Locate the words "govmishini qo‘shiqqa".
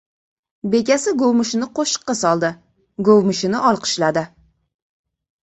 1.19-2.15